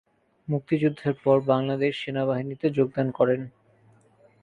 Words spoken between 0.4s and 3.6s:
মুক্তিযুদ্ধের পর বাংলাদেশ সেনাবাহিনীতে যোগদান করেন।